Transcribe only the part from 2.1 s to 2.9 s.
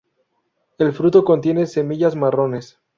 marrones.